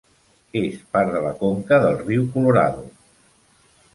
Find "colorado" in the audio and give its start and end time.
2.37-2.89